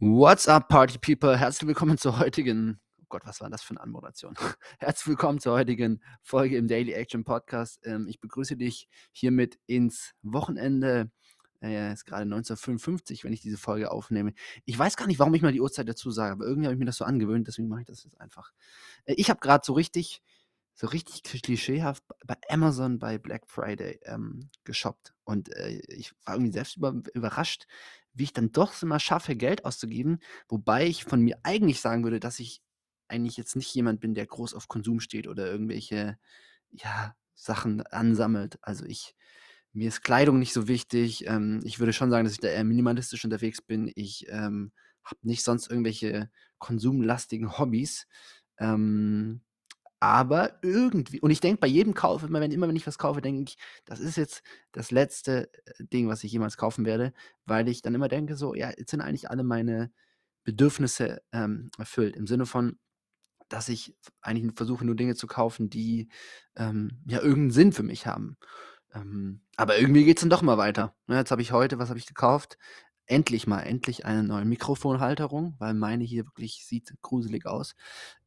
What's 0.00 0.46
up, 0.46 0.68
Party 0.68 0.96
People? 0.96 1.36
Herzlich 1.36 1.66
willkommen 1.66 1.98
zur 1.98 2.20
heutigen, 2.20 2.78
oh 3.00 3.06
Gott, 3.08 3.22
was 3.24 3.40
war 3.40 3.50
das 3.50 3.62
für 3.62 3.72
eine 3.72 3.80
Anmoderation? 3.80 4.32
Herzlich 4.78 5.08
willkommen 5.08 5.40
zur 5.40 5.54
heutigen 5.54 6.00
Folge 6.22 6.56
im 6.56 6.68
Daily 6.68 6.92
Action 6.92 7.24
Podcast. 7.24 7.80
Ähm, 7.84 8.06
ich 8.06 8.20
begrüße 8.20 8.56
dich 8.56 8.88
hiermit 9.10 9.58
ins 9.66 10.14
Wochenende. 10.22 11.10
Äh, 11.60 11.88
es 11.88 11.94
ist 11.94 12.04
gerade 12.04 12.22
1955, 12.22 13.24
wenn 13.24 13.32
ich 13.32 13.40
diese 13.40 13.58
Folge 13.58 13.90
aufnehme. 13.90 14.34
Ich 14.66 14.78
weiß 14.78 14.96
gar 14.96 15.08
nicht, 15.08 15.18
warum 15.18 15.34
ich 15.34 15.42
mal 15.42 15.50
die 15.50 15.60
Uhrzeit 15.60 15.88
dazu 15.88 16.12
sage, 16.12 16.30
aber 16.30 16.44
irgendwie 16.44 16.66
habe 16.66 16.74
ich 16.74 16.78
mir 16.78 16.86
das 16.86 16.98
so 16.98 17.04
angewöhnt, 17.04 17.48
deswegen 17.48 17.66
mache 17.66 17.80
ich 17.80 17.86
das 17.88 18.04
jetzt 18.04 18.20
einfach. 18.20 18.52
Äh, 19.04 19.14
ich 19.14 19.30
habe 19.30 19.40
gerade 19.40 19.66
so 19.66 19.72
richtig, 19.72 20.22
so 20.80 20.86
richtig 20.86 21.24
klischeehaft 21.24 22.04
bei 22.24 22.36
Amazon 22.48 23.00
bei 23.00 23.18
Black 23.18 23.48
Friday 23.48 23.98
ähm, 24.04 24.48
geshoppt. 24.62 25.12
Und 25.24 25.52
äh, 25.56 25.80
ich 25.88 26.14
war 26.24 26.36
irgendwie 26.36 26.52
selbst 26.52 26.76
über, 26.76 26.94
überrascht, 27.14 27.66
wie 28.12 28.22
ich 28.22 28.32
dann 28.32 28.52
doch 28.52 28.80
immer 28.80 29.00
schaffe, 29.00 29.34
Geld 29.34 29.64
auszugeben, 29.64 30.20
wobei 30.48 30.86
ich 30.86 31.02
von 31.02 31.20
mir 31.20 31.36
eigentlich 31.42 31.80
sagen 31.80 32.04
würde, 32.04 32.20
dass 32.20 32.38
ich 32.38 32.62
eigentlich 33.08 33.36
jetzt 33.36 33.56
nicht 33.56 33.74
jemand 33.74 33.98
bin, 33.98 34.14
der 34.14 34.26
groß 34.26 34.54
auf 34.54 34.68
Konsum 34.68 35.00
steht 35.00 35.26
oder 35.26 35.50
irgendwelche, 35.50 36.16
ja, 36.70 37.16
Sachen 37.34 37.82
ansammelt. 37.82 38.58
Also 38.62 38.84
ich 38.84 39.16
mir 39.72 39.88
ist 39.88 40.02
Kleidung 40.02 40.38
nicht 40.38 40.52
so 40.52 40.68
wichtig. 40.68 41.26
Ähm, 41.26 41.60
ich 41.64 41.80
würde 41.80 41.92
schon 41.92 42.10
sagen, 42.10 42.24
dass 42.24 42.34
ich 42.34 42.40
da 42.40 42.48
eher 42.48 42.64
minimalistisch 42.64 43.24
unterwegs 43.24 43.62
bin. 43.62 43.90
Ich 43.96 44.26
ähm, 44.28 44.72
habe 45.02 45.18
nicht 45.22 45.42
sonst 45.42 45.70
irgendwelche 45.70 46.30
konsumlastigen 46.58 47.58
Hobbys. 47.58 48.06
Ähm, 48.58 49.42
aber 50.00 50.58
irgendwie 50.62 51.20
und 51.20 51.30
ich 51.30 51.40
denke 51.40 51.60
bei 51.60 51.66
jedem 51.66 51.94
Kauf, 51.94 52.22
immer 52.22 52.40
wenn 52.40 52.52
immer 52.52 52.68
wenn 52.68 52.76
ich 52.76 52.86
was 52.86 52.98
kaufe, 52.98 53.20
denke 53.20 53.42
ich, 53.50 53.58
das 53.84 54.00
ist 54.00 54.16
jetzt 54.16 54.42
das 54.72 54.90
letzte, 54.92 55.50
äh, 55.66 55.84
Ding, 55.92 56.08
was 56.08 56.24
ich 56.24 56.32
jemals 56.32 56.56
kaufen 56.56 56.84
werde, 56.86 57.12
weil 57.46 57.68
ich 57.68 57.82
dann 57.82 57.94
immer 57.94 58.08
denke 58.08 58.36
so: 58.36 58.54
„Ja, 58.54 58.70
jetzt 58.76 58.90
sind 58.90 59.00
eigentlich 59.00 59.30
alle 59.30 59.44
meine 59.44 59.90
Bedürfnisse, 60.44 61.22
ähm, 61.32 61.70
erfüllt.“ 61.78 62.16
Im 62.16 62.26
Sinne 62.28 62.46
von, 62.46 62.78
dass 63.48 63.68
ich 63.68 63.96
eigentlich 64.20 64.54
versuche, 64.56 64.84
nur 64.84 64.94
Dinge 64.96 65.14
zu 65.16 65.26
kaufen, 65.26 65.70
die, 65.70 66.08
ähm, 66.56 67.00
ja, 67.06 67.18
irgendeinen 67.20 67.50
Sinn 67.50 67.72
für 67.72 67.82
mich 67.82 68.06
haben. 68.06 68.36
Ähm, 68.94 69.42
aber 69.56 69.78
irgendwie 69.78 70.04
geht 70.04 70.18
es 70.18 70.22
dann 70.22 70.30
doch 70.30 70.42
mal 70.42 70.58
weiter, 70.58 70.96
ne? 71.08 71.16
Jetzt 71.18 71.30
habe 71.30 71.42
ich 71.42 71.52
heute 71.52 71.78
was 71.78 71.90
habe 71.90 71.98
ich 71.98 72.06
gekauft? 72.06 72.58
Endlich 73.10 73.46
mal, 73.46 73.60
endlich 73.62 74.04
eine 74.04 74.22
neue 74.22 74.44
Mikrofonhalterung, 74.44 75.54
weil 75.58 75.72
meine 75.72 76.04
hier 76.04 76.26
wirklich 76.26 76.66
sieht 76.66 76.92
gruselig 77.00 77.46
aus. 77.46 77.74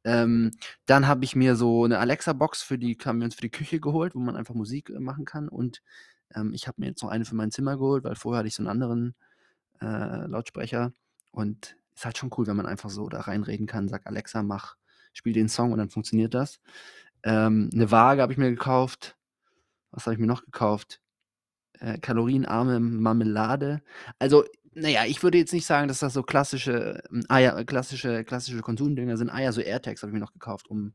Ähm, 0.03 0.49
dann 0.87 1.07
habe 1.07 1.23
ich 1.23 1.35
mir 1.35 1.55
so 1.55 1.83
eine 1.85 1.99
Alexa-Box 1.99 2.63
für 2.63 2.79
die 2.79 2.97
haben 3.05 3.21
für 3.31 3.41
die 3.41 3.52
Küche 3.52 3.79
geholt, 3.79 4.15
wo 4.15 4.19
man 4.19 4.35
einfach 4.35 4.55
Musik, 4.55 4.89
äh, 4.89 4.99
machen 4.99 5.25
kann 5.25 5.49
und, 5.49 5.83
ähm, 6.33 6.52
ich 6.53 6.67
habe 6.67 6.81
mir 6.81 6.87
jetzt 6.87 7.03
noch 7.03 7.11
eine 7.11 7.25
für 7.25 7.35
mein 7.35 7.52
Zimmer 7.52 7.77
geholt, 7.77 8.03
weil 8.03 8.15
vorher 8.15 8.39
hatte 8.39 8.47
ich 8.47 8.55
so 8.55 8.63
einen 8.63 8.69
anderen, 8.69 9.13
äh, 9.81 10.27
Lautsprecher 10.27 10.93
und 11.31 11.77
ist 11.95 12.05
halt 12.05 12.17
schon 12.17 12.31
cool, 12.37 12.47
wenn 12.47 12.57
man 12.57 12.67
einfach 12.67 12.89
so 12.91 13.09
da 13.09 13.21
reinreden 13.21 13.67
kann, 13.67 13.89
sagt: 13.89 14.07
„Alexa, 14.07 14.43
mach 14.43 14.75
spiel 15.13 15.33
den 15.33 15.49
Song“ 15.49 15.71
und 15.73 15.79
dann 15.79 15.89
funktioniert 15.91 16.33
das. 16.35 16.59
Ähm, 17.23 17.69
'ne 17.73 17.91
Waage 17.91 18.21
habe 18.23 18.33
ich 18.33 18.39
mir 18.39 18.49
gekauft. 18.52 19.17
Was 19.91 20.05
habe 20.07 20.15
ich 20.15 20.19
mir 20.21 20.27
noch 20.27 20.45
gekauft? 20.45 21.02
Äh, 21.79 21.99
kalorienarme 21.99 22.79
Marmelade. 22.81 23.81
Also 24.19 24.45
naja, 24.73 25.05
ich 25.05 25.22
würde 25.23 25.38
jetzt 25.38 25.53
nicht 25.53 25.66
sagen, 25.66 25.88
dass 25.88 26.00
das 26.00 26.14
so 26.14 26.23
klassische 26.23 27.03
ähm, 27.11 27.23
Eier 27.30 27.64
klassische 27.66 28.23
klassische 28.23 28.61
Konsumdinger 28.61 29.17
sind. 29.17 29.30
Eier, 29.30 29.52
so 29.53 29.61
AirTags 29.61 30.02
habe 30.02 30.11
ich 30.11 30.14
mir 30.14 30.19
noch 30.19 30.33
gekauft, 30.33 30.69
um 30.69 30.94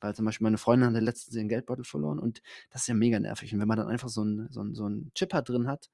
weil 0.00 0.14
zum 0.14 0.26
Beispiel 0.26 0.44
meine 0.44 0.58
Freundin 0.58 0.88
hatte 0.90 1.00
letztens 1.00 1.34
ihren 1.36 1.48
Geldbeutel 1.48 1.84
verloren 1.84 2.18
und 2.18 2.42
das 2.70 2.82
ist 2.82 2.88
ja 2.88 2.94
mega 2.94 3.18
nervig. 3.18 3.52
Und 3.54 3.60
wenn 3.60 3.68
man 3.68 3.78
dann 3.78 3.88
einfach 3.88 4.08
so 4.10 4.22
'n 4.22 4.48
so 4.50 4.60
'n 4.60 4.74
so 4.74 4.86
'n 4.86 5.10
Chipper 5.14 5.42
drin 5.42 5.68
hat, 5.68 5.90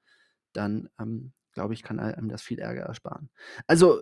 dann, 0.53 0.89
ähm, 0.99 1.33
glaube 1.53 1.73
ich, 1.73 1.83
kann 1.83 1.99
einem 1.99 2.29
das 2.29 2.41
viel 2.43 2.59
Ärger 2.59 2.83
ersparen. 2.83 3.29
Also, 3.67 4.01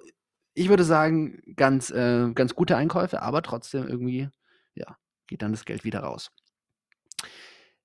ich 0.56 0.70
würde 0.70 0.84
sagen, 0.86 1.42
ganz 1.56 1.92
äh, 1.92 2.32
ganz 2.34 2.56
gute 2.56 2.78
Einkäufe, 2.78 3.22
aber 3.22 3.42
trotzdem 3.44 3.88
irgendwie, 3.88 4.30
ja, 4.76 4.98
geht 5.28 5.42
dann 5.44 5.52
das 5.54 5.66
Geld 5.66 5.84
wieder 5.86 6.02
raus. 6.02 6.32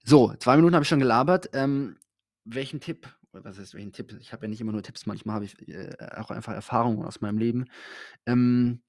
So, 0.04 0.32
2 0.38 0.56
Minuten 0.56 0.74
habe 0.74 0.82
ich 0.84 0.88
schon 0.88 0.98
gelabert. 1.00 1.50
Ähm, 1.52 1.96
welchen 2.44 2.80
Tipp 2.80 3.08
was 3.44 3.58
heißt 3.58 3.74
welchen 3.74 3.92
Tipp? 3.92 4.16
Ich 4.20 4.32
habe 4.32 4.46
ja 4.46 4.50
nicht 4.50 4.60
immer 4.60 4.72
nur 4.72 4.82
Tipps, 4.82 5.06
manchmal 5.06 5.36
habe 5.36 5.44
ich, 5.44 5.68
äh, 5.68 5.94
auch 6.16 6.30
einfach 6.30 6.52
Erfahrungen 6.54 7.04
aus 7.04 7.20
meinem 7.20 7.38
Leben. 7.38 7.66
Ähm, 8.26 8.82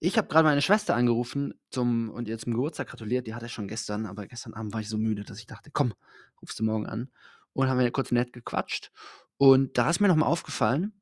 ich 0.00 0.18
habe 0.18 0.28
gerade 0.28 0.44
meine 0.44 0.62
Schwester 0.62 0.96
angerufen 0.96 1.54
zum 1.70 2.10
und 2.10 2.28
ihr 2.28 2.38
zum 2.38 2.54
Geburtstag 2.54 2.88
gratuliert. 2.88 3.26
Die 3.26 3.34
hatte 3.34 3.48
schon 3.48 3.68
gestern, 3.68 4.06
aber 4.06 4.26
gestern 4.26 4.54
Abend 4.54 4.72
war 4.74 4.80
ich 4.80 4.88
so 4.88 4.98
müde, 4.98 5.24
dass 5.24 5.38
ich 5.40 5.46
dachte: 5.46 5.70
„Komm, 5.72 5.94
rufst 6.42 6.58
du 6.60 6.64
morgen 6.64 6.86
an.“ 6.86 7.10
Und 7.54 7.68
haben 7.68 7.78
wir 7.78 7.90
kurz 7.92 8.12
nett 8.12 8.32
gequatscht. 8.32 8.92
Und 9.38 9.78
da 9.78 9.90
ist 9.90 10.00
mir 10.00 10.08
noch 10.08 10.16
mal 10.16 10.26
aufgefallen 10.26 10.92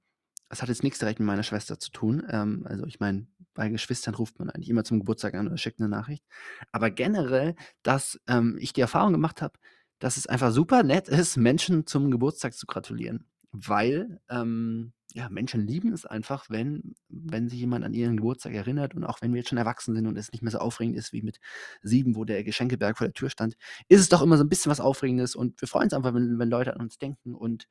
das 0.49 0.63
hat 0.63 0.69
jetzt 0.69 0.85
nichts 0.85 1.01
direkt 1.01 1.19
mit 1.19 1.27
meiner 1.27 1.43
Schwester 1.43 1.79
zu 1.81 1.91
tun. 1.91 2.25
Ähm, 2.31 2.67
also, 2.69 2.87
ich 2.87 3.01
meine, 3.01 3.27
bei 3.55 3.69
Geschwistern 3.69 4.15
ruft 4.15 4.39
man 4.39 4.49
eigentlich 4.51 4.69
immer 4.71 4.85
zum 4.85 5.01
Geburtstag 5.01 5.35
an 5.35 5.47
oder 5.49 5.57
schickt 5.59 5.81
eine 5.81 5.89
Nachricht. 5.89 6.25
Aber 6.73 6.91
generell, 6.91 7.57
dass, 7.83 8.21
ähm, 8.29 8.57
ich 8.61 8.73
die 8.73 8.81
Erfahrung 8.81 9.13
gemacht 9.13 9.43
habe 9.43 9.59
dass 9.99 10.17
es 10.17 10.27
einfach 10.27 10.53
super 10.53 10.83
nett 10.83 11.09
ist, 11.09 11.37
Menschen 11.37 11.87
zum 11.87 12.11
Geburtstag 12.11 12.55
zu 12.55 12.67
gratulieren, 12.67 13.27
weil, 13.53 14.21
ähm, 14.29 14.93
ja, 15.15 15.31
Menschen 15.31 15.67
lieben 15.67 15.93
es 15.95 16.05
einfach, 16.05 16.51
wenn 16.51 16.95
wenn 17.09 17.49
sich 17.49 17.59
jemand 17.61 17.85
an 17.87 17.95
ihren 17.95 18.17
Geburtstag 18.19 18.53
erinnert 18.53 18.95
und 18.95 19.05
auch 19.05 19.23
wenn 19.23 19.33
wir 19.33 19.39
jetzt 19.39 19.49
schon 19.49 19.57
erwachsen 19.59 19.95
sind 19.95 20.07
und 20.07 20.19
es 20.19 20.31
nicht 20.33 20.43
mehr 20.43 20.51
so 20.53 20.59
aufregend 20.59 20.97
ist 20.97 21.13
wie 21.15 21.23
mit 21.23 21.39
7, 21.83 22.17
wo 22.17 22.25
der 22.25 22.45
Geschenkeberg 22.45 22.99
vor 22.99 23.07
der 23.07 23.15
Tür 23.15 23.31
stand, 23.31 23.57
ist 23.89 24.01
es 24.01 24.09
doch 24.11 24.21
immer 24.23 24.37
so 24.37 24.45
ein 24.45 24.49
bisschen 24.51 24.71
was 24.71 24.81
Aufregendes 24.81 25.35
und 25.35 25.59
wir 25.61 25.69
freuen 25.69 25.85
uns 25.85 25.95
einfach, 25.95 26.13
wenn 26.15 26.39
wenn 26.39 26.51
Leute 26.51 26.75
an 26.75 26.81
uns 26.83 26.99
denken 26.99 27.35
und, 27.35 27.67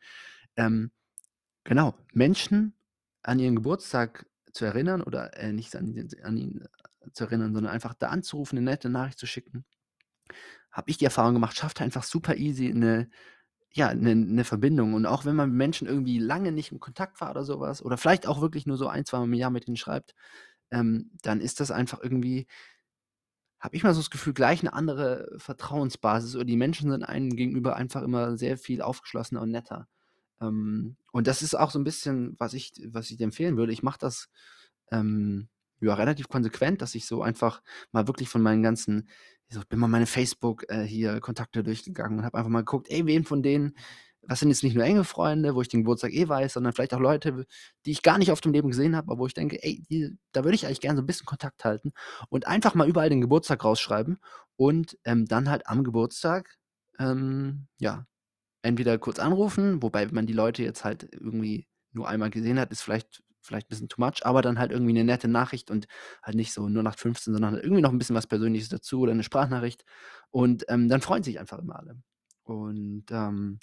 ähm, 0.58 0.91
genau, 1.66 1.96
Menschen 2.14 2.74
an 3.24 3.40
ihren 3.40 3.56
Geburtstag 3.56 4.28
zu 4.53 4.66
erinnern 4.66 5.02
oder, 5.03 5.38
äh, 5.38 5.53
nicht 5.53 5.75
an 5.75 5.94
an 6.24 6.38
ihn 6.38 6.66
zu 7.14 7.25
erinnern, 7.25 7.53
sondern 7.53 7.74
einfach 7.74 7.94
da 7.96 8.09
anzurufen, 8.09 8.58
eine 8.58 8.72
nette 8.72 8.90
Nachricht 8.90 9.19
zu 9.19 9.28
schicken 9.28 9.66
habe 10.72 10.90
ich 10.90 10.97
die 10.97 11.06
Erfahrung 11.06 11.34
gemacht, 11.35 11.57
schafft 11.57 11.81
einfach 11.81 12.03
super 12.03 12.35
easy 12.38 12.69
eine 12.72 13.09
ja, 13.73 13.94
'ne 13.94 14.16
'ne 14.16 14.44
Verbindung. 14.46 14.94
Und 14.94 15.06
auch 15.06 15.25
wenn 15.25 15.35
man 15.35 15.50
mit 15.50 15.57
Menschen 15.57 15.88
irgendwie 15.88 16.19
lange 16.19 16.51
nicht 16.51 16.72
in 16.72 16.79
Kontakt 16.79 17.22
war 17.22 17.31
oder 17.31 17.44
sowas 17.46 17.84
oder 17.84 17.97
vielleicht 17.97 18.28
auch 18.28 18.41
wirklich 18.41 18.66
nur 18.68 18.78
so 18.78 18.88
ein, 18.88 19.06
zweimal 19.06 19.28
im 19.28 19.34
Jahr 19.34 19.51
mit 19.51 19.68
ihnen 19.68 19.78
schreibt, 19.78 20.16
ähm, 20.72 21.12
dann 21.23 21.41
ist 21.41 21.59
das 21.62 21.72
einfach 21.72 22.00
irgendwie 22.03 22.47
habe 23.59 23.75
ich 23.75 23.84
mal 23.84 23.94
so 23.94 24.00
das 24.01 24.09
Gefühl, 24.12 24.34
gleich 24.34 24.62
eine 24.62 24.73
andere 24.73 25.34
Vertrauensbasis 25.38 26.35
oder 26.35 26.46
die 26.46 26.57
Menschen 26.57 26.91
sind 26.91 27.03
einem 27.03 27.35
gegenüber 27.35 27.75
einfach 27.75 28.02
immer 28.03 28.38
sehr 28.38 28.57
viel 28.57 28.81
aufgeschlossener 28.81 29.41
und 29.41 29.52
netter. 29.52 29.88
Ähm, 30.41 30.97
und 31.12 31.28
das 31.28 31.41
ist 31.41 31.56
auch 31.56 31.72
so 31.72 31.79
ein 31.79 31.84
bisschen, 31.85 32.35
was 32.40 32.53
ich 32.53 32.73
was 32.88 33.09
ich 33.12 33.19
empfehlen 33.22 33.57
würde. 33.57 33.73
Ich 33.73 33.84
mache 33.84 34.00
das, 34.00 34.29
ähm, 34.91 35.50
ja, 35.81 35.94
relativ 35.96 36.29
konsequent, 36.29 36.81
dass 36.81 36.96
ich 36.96 37.06
so 37.07 37.22
einfach 37.23 37.62
mal 37.91 38.07
wirklich 38.07 38.29
von 38.29 38.41
meinen 38.41 38.63
ganzen 38.63 39.09
ich 39.61 39.67
bin 39.67 39.79
mal 39.79 39.88
meine 39.88 40.05
Facebook, 40.05 40.66
äh, 40.69 40.83
hier 40.83 41.19
Kontakte 41.19 41.63
durchgegangen 41.63 42.19
und 42.19 42.25
habe 42.25 42.38
einfach 42.38 42.49
mal 42.49 42.59
geguckt, 42.59 42.88
ey, 42.89 43.05
wen 43.05 43.23
von 43.23 43.43
denen 43.43 43.75
was 44.27 44.39
sind 44.39 44.49
jetzt 44.49 44.63
nicht 44.63 44.75
nur 44.75 44.83
enge 44.83 45.03
Freunde, 45.03 45.55
wo 45.55 45.61
ich 45.61 45.67
den 45.67 45.81
Geburtstag 45.81 46.13
eh 46.13 46.27
weiß, 46.27 46.53
sondern 46.53 46.73
vielleicht 46.73 46.93
auch 46.93 46.99
Leute, 46.99 47.45
die 47.85 47.91
ich 47.91 48.01
gar 48.01 48.17
nicht 48.17 48.31
auf 48.31 48.41
dem 48.41 48.53
Leben 48.53 48.69
gesehen 48.69 48.95
habe, 48.95 49.11
aber 49.11 49.19
wo 49.19 49.27
ich 49.27 49.33
denke, 49.33 49.61
ey, 49.63 49.83
die, 49.89 50.17
da 50.31 50.43
würde 50.43 50.55
ich 50.55 50.66
eigentlich 50.66 50.81
gerne 50.81 50.97
so 50.97 51.03
ein 51.03 51.05
bisschen 51.05 51.25
Kontakt 51.25 51.63
halten 51.63 51.93
und 52.29 52.47
einfach 52.47 52.75
mal 52.75 52.88
überall 52.88 53.09
den 53.09 53.21
Geburtstag 53.21 53.63
rausschreiben 53.63 54.19
und 54.55 54.97
ähm, 55.03 55.25
dann 55.25 55.49
halt 55.49 55.67
am 55.67 55.83
Geburtstag, 55.83 56.57
ähm, 56.99 57.67
ja, 57.79 58.05
entweder 58.61 58.97
kurz 58.97 59.19
anrufen, 59.19 59.81
wobei 59.83 60.07
man 60.07 60.25
die 60.25 60.33
Leute 60.33 60.63
jetzt 60.63 60.83
halt 60.83 61.07
irgendwie 61.11 61.67
nur 61.91 62.07
einmal 62.07 62.29
gesehen 62.29 62.59
hat, 62.59 62.72
ist 62.72 62.81
vielleicht 62.81 63.23
vielleicht 63.45 63.67
ein 63.67 63.69
bisschen 63.69 63.89
too 63.89 64.01
much, 64.01 64.25
aber 64.25 64.41
dann 64.41 64.59
halt 64.59 64.72
irgendwie 64.72 64.91
eine 64.91 65.03
nette 65.03 65.28
Nachricht 65.28 65.72
und 65.72 65.88
halt 66.23 66.35
nicht 66.35 66.53
so 66.53 66.67
nur 66.69 66.83
nach 66.83 66.97
15, 66.97 67.33
sondern 67.33 67.53
halt 67.53 67.63
irgendwie 67.63 67.81
noch 67.81 67.91
ein 67.91 67.97
bisschen 67.97 68.16
was 68.16 68.28
Persönliches 68.28 68.69
dazu 68.69 69.01
oder 69.01 69.11
eine 69.13 69.23
Sprachnachricht. 69.23 69.85
Und, 70.31 70.66
ähm, 70.69 70.89
dann 70.89 71.01
freuen 71.01 71.23
sich 71.23 71.39
einfach 71.39 71.59
immer 71.59 71.78
alle. 71.79 71.97
Und, 72.44 73.05
ähm, 73.11 73.59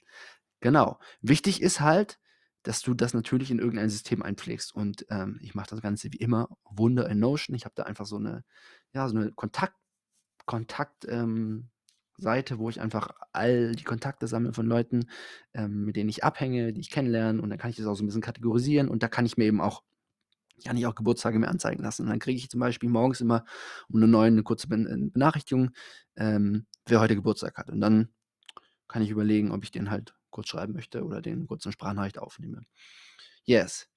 genau. 0.61 0.99
Wichtig 1.21 1.63
ist 1.63 1.81
halt, 1.81 2.19
dass 2.63 2.81
du 2.83 2.95
das 2.95 3.15
natürlich 3.15 3.51
in 3.51 3.59
irgendein 3.59 3.91
System 3.91 4.23
einpflegst. 4.23 4.75
Und, 4.75 5.07
ähm, 5.11 5.39
ich 5.43 5.55
mache 5.55 5.71
das 5.71 5.83
Ganze 5.83 6.13
wie 6.13 6.19
immer 6.19 6.49
Wunder 6.65 7.09
in 7.09 7.19
Notion. 7.21 7.57
Ich 7.57 7.65
habe 7.65 7.75
da 7.77 7.85
einfach 7.85 8.07
so 8.07 8.17
eine 8.17 8.45
ja, 8.95 9.09
so 9.09 9.17
eine 9.17 9.33
Kontakt 9.33 9.77
Kontakt, 10.47 11.07
ähm 11.09 11.71
Seite, 12.23 12.59
wo 12.59 12.71
ich 12.71 12.81
einfach 12.81 13.11
all 13.33 13.73
die 13.75 13.85
Kontakte 13.85 14.27
sammle 14.29 14.53
von 14.55 14.67
Leuten, 14.67 15.07
ähm, 15.55 15.85
mit 15.85 15.97
denen 15.97 16.11
ich 16.11 16.25
abhänge, 16.25 16.73
die 16.73 16.81
ich 16.83 16.91
kennenlerne 16.91 17.43
und 17.43 17.51
dann 17.51 17.59
kann 17.59 17.71
ich 17.71 17.77
das 17.77 17.87
auch 17.87 17.95
so 17.97 18.05
ein 18.05 18.07
bisschen 18.07 18.23
kategorisieren 18.23 18.89
und 18.89 19.03
da 19.03 19.09
kann 19.09 19.27
ich 19.27 19.37
mir 19.37 19.45
eben 19.47 19.61
auch 19.61 19.83
kann 20.67 20.77
ich 20.77 20.87
auch 20.87 20.95
Geburtstage 20.95 21.39
mir 21.39 21.49
anzeigen 21.49 21.83
lassen. 21.83 22.03
Und 22.03 22.11
dann 22.11 22.19
kriege 22.21 22.39
ich 22.39 22.51
zum 22.51 22.61
Beispiel 22.61 22.89
morgens 22.91 23.21
immer 23.21 23.45
um 23.91 24.01
9 24.01 24.35
'ne 24.37 24.43
kurze 24.45 24.69
Ben 24.69 24.87
äh, 24.87 25.11
Benachrichtigung, 25.11 25.71
ähm, 26.17 26.67
wer 26.87 27.01
heute 27.01 27.17
Geburtstag 27.17 27.57
hat. 27.59 27.71
Und 27.71 27.81
dann 27.81 28.11
kann 28.89 29.03
ich 29.03 29.11
überlegen, 29.11 29.53
ob 29.53 29.65
ich 29.65 29.71
den 29.73 29.91
halt 29.91 30.15
kurz 30.31 30.49
schreiben 30.49 30.75
möchte 30.75 31.05
oder 31.05 31.23
den 31.23 31.47
kurz 31.49 31.67
'ne 31.67 31.73
Sprachnachricht 31.73 32.19
aufnehme. 32.19 32.63
Yes. 33.45 33.89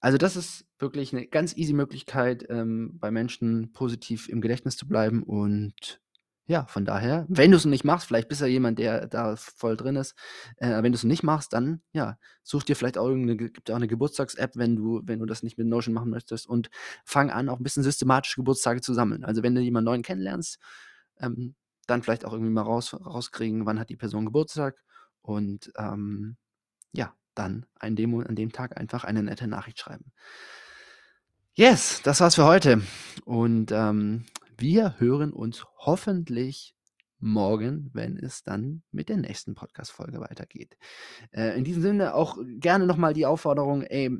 Also, 0.00 0.18
das 0.18 0.36
ist 0.36 0.66
wirklich 0.78 1.12
eine 1.14 1.26
ganz 1.28 1.56
easy 1.56 1.72
Möglichkeit, 1.74 2.46
ähm, 2.50 2.98
bei 3.00 3.10
Menschen 3.10 3.72
positiv 3.72 4.28
im 4.28 4.40
Gedächtnis 4.42 4.76
zu 4.76 4.88
bleiben 4.88 5.22
und 5.24 6.00
ja, 6.48 6.66
von 6.66 6.84
daher, 6.86 7.26
wenn 7.30 7.52
du 7.52 7.58
es 7.58 7.66
nicht 7.66 7.84
machst, 7.84 8.08
vielleicht 8.08 8.28
bist 8.28 8.40
du 8.42 8.46
ja 8.46 8.50
jemand, 8.52 8.78
der 8.80 9.06
da 9.08 9.36
voll 9.36 9.76
drin 9.76 9.96
ist, 9.96 10.16
äh, 10.58 10.82
wenn 10.82 10.92
du 10.92 10.96
es 10.96 11.04
nicht 11.04 11.22
machst, 11.24 11.52
dann, 11.54 11.82
ja, 11.92 12.18
such 12.44 12.64
dir 12.64 12.76
vielleicht 12.76 12.98
auch 12.98 13.08
irgend 13.08 13.26
'ne 13.26 13.36
gibt 13.36 13.70
auch 13.70 13.78
'ne 13.78 13.88
Geburtstags-App, 13.88 14.52
wenn 14.56 14.76
du 14.76 15.02
wenn 15.04 15.20
du 15.20 15.26
das 15.26 15.42
nicht 15.44 15.58
mit 15.58 15.68
Notion 15.68 15.94
machen 15.94 16.10
möchtest 16.10 16.48
und 16.48 16.70
fang 17.04 17.30
an, 17.30 17.48
auch 17.50 17.58
'n 17.60 17.64
bisschen 17.64 17.84
systematisch 17.84 18.36
Geburtstage 18.36 18.80
zu 18.82 18.94
sammeln. 18.94 19.24
Also, 19.24 19.42
wenn 19.44 19.54
du 19.54 19.60
jemanden 19.62 19.86
Neuen 19.86 20.02
kennenlernst, 20.02 20.58
ähm, 21.20 21.54
dann 21.86 22.02
vielleicht 22.02 22.24
auch 22.26 22.32
irgendwie 22.34 22.52
mal 22.52 22.62
raus 22.62 22.94
rauskriegen, 22.94 23.66
wann 23.66 23.78
hat 23.80 23.90
die 23.90 23.96
Person 23.96 24.26
Geburtstag 24.26 24.76
und, 25.22 25.72
ähm, 25.78 26.36
ja, 26.92 27.14
dann 27.36 27.66
an 27.80 27.96
dem 27.96 28.14
an 28.20 28.36
dem 28.36 28.52
Tag 28.52 28.78
einfach 28.80 29.04
eine 29.04 29.22
nette 29.24 29.48
Nachricht 29.48 29.80
schreiben. 29.80 30.12
Yes, 31.56 32.00
das 32.04 32.20
war's 32.20 32.36
für 32.36 32.44
heute 32.44 32.82
und, 33.24 33.72
ähm, 33.72 34.24
wir 34.58 34.96
hören 34.98 35.32
uns 35.32 35.64
hoffentlich 35.78 36.74
morgen, 37.20 37.90
wenn 37.94 38.16
es 38.16 38.42
dann 38.44 38.82
mit 38.92 39.08
der 39.08 39.16
nächsten 39.16 39.54
Podcast-Folge 39.54 40.20
weitergeht. 40.20 40.76
Äh, 41.32 41.58
in 41.58 41.64
diesem 41.64 41.82
Sinne 41.82 42.14
auch 42.14 42.38
gerne 42.60 42.86
noch 42.86 42.96
mal 42.98 43.14
die 43.14 43.26
Aufforderung, 43.26 43.82
ey, 43.82 44.10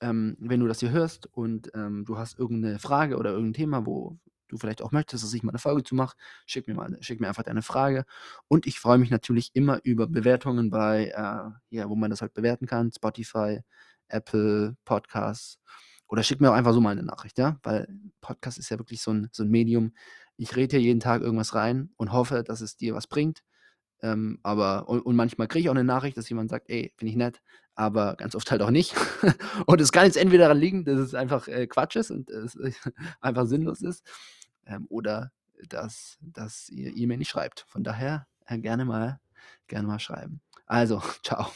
ähm, 0.00 0.36
wenn 0.40 0.60
du 0.60 0.68
das 0.68 0.80
hier 0.80 0.90
hörst 0.92 1.26
und, 1.32 1.70
ähm, 1.74 2.04
du 2.06 2.18
hast 2.18 2.38
irgend 2.38 2.62
'ne 2.62 2.78
Frage 2.80 3.16
oder 3.18 3.32
irgend 3.32 3.50
'n 3.50 3.54
Thema, 3.54 3.86
wo 3.86 4.18
du 4.48 4.58
vielleicht 4.58 4.82
auch 4.82 4.92
möchtest, 4.92 5.24
dass 5.24 5.34
ich 5.34 5.42
mal 5.44 5.52
'ne 5.52 5.58
Folge 5.60 5.84
zu 5.84 5.94
mache, 5.96 6.16
schick 6.46 6.68
mir 6.68 6.74
mal 6.74 6.96
schick 7.00 7.20
mir 7.20 7.28
einfach 7.28 7.44
deine 7.44 7.62
Frage. 7.62 8.04
Und 8.48 8.66
ich 8.66 8.80
freue 8.80 8.98
mich 8.98 9.10
natürlich 9.10 9.50
immer 9.54 9.80
über 9.84 10.06
Bewertungen 10.08 10.70
bei, 10.70 11.08
äh 11.16 11.50
ja, 11.76 11.88
wo 11.90 11.96
man 11.96 12.10
das 12.10 12.22
halt 12.22 12.34
bewerten 12.34 12.66
kann, 12.66 12.92
Spotify, 12.92 13.60
Apple 14.08 14.76
Podcasts 14.84 15.58
oder 16.14 16.24
schick 16.24 16.40
mir 16.40 16.50
auch 16.52 16.54
einfach 16.56 16.74
so 16.74 16.80
mal 16.82 16.96
'ne 16.96 17.04
Nachricht, 17.04 17.38
ja? 17.38 17.58
Weil 17.64 17.88
Podcast 18.22 18.58
ist 18.58 18.70
ja 18.70 18.78
wirklich 18.80 19.02
so 19.02 19.12
'n 19.12 19.28
so 19.32 19.44
'n 19.44 19.50
Medium. 19.50 19.94
Ich 20.38 20.56
rede 20.56 20.78
hier 20.78 20.86
jeden 20.86 21.00
Tag 21.00 21.22
irgendwas 21.22 21.54
rein 21.56 21.90
und 21.98 22.12
hoffe, 22.12 22.44
dass 22.44 22.62
es 22.62 22.76
dir 22.78 22.94
was 22.96 23.08
bringt. 23.08 23.42
Ähm, 24.02 24.38
aber 24.44 24.88
und 24.88 25.00
und 25.02 25.16
manchmal 25.16 25.48
kriege 25.48 25.62
ich 25.64 25.70
auch 25.70 25.74
'ne 25.74 25.84
Nachricht, 25.84 26.16
dass 26.18 26.28
jemand 26.30 26.50
sagt: 26.50 26.70
„Ey, 26.70 26.92
finde 26.98 27.10
ich 27.12 27.16
nett“, 27.16 27.42
aber 27.76 28.16
ganz 28.16 28.34
oft 28.36 28.50
halt 28.50 28.62
auch 28.62 28.70
nicht. 28.72 28.94
Und 29.66 29.80
es 29.82 29.92
kann 29.92 30.06
jetzt 30.06 30.16
entweder 30.18 30.44
daran 30.46 30.58
liegen, 30.60 30.84
dass 30.84 30.98
es 31.00 31.14
einfach, 31.14 31.48
äh, 31.48 31.66
Quatsch 31.68 31.96
ist 31.96 32.10
und 32.12 32.30
es 32.30 32.56
einfach 33.20 33.46
sinnlos 33.46 33.82
ist, 33.82 34.04
ähm, 34.66 34.86
oder 34.90 35.32
dass 35.68 36.18
dass 36.22 36.68
ihr 36.70 37.08
mir 37.08 37.18
nicht 37.18 37.30
schreibt. 37.30 37.66
Von 37.68 37.84
daher, 37.84 38.26
äh, 38.46 38.58
gerne 38.58 38.84
mal 38.84 39.20
gerne 39.68 39.88
mal 39.88 39.98
schreiben. 40.00 40.40
Also, 40.66 41.00
tschau. 41.24 41.48